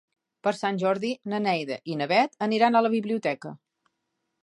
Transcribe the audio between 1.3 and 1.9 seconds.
na Neida